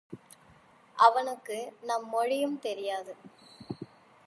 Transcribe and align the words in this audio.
அவனுக்கு 0.97 1.73
நம் 1.81 2.07
மொழியும் 2.09 2.59
தெரியாது. 2.59 3.13